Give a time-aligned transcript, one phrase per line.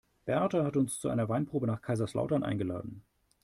[0.25, 3.03] Berta hat uns zu einer Weinprobe nach Kaiserslautern eingeladen.